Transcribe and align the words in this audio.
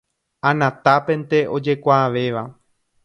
Anatápente 0.51 1.37
ojekuaavéva. 1.57 2.43